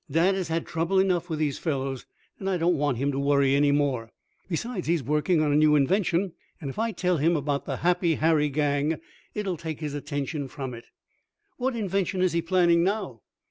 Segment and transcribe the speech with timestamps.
[0.09, 2.07] "Dad has had trouble enough with these fellows,
[2.39, 4.09] and I don't want him to worry any more.
[4.49, 7.77] Besides, he is working on a new invention, and if I tell him about the
[7.85, 8.97] Happy Harry gang
[9.35, 10.85] it will take his attention from it."
[11.57, 13.21] "What invention is he planning now?"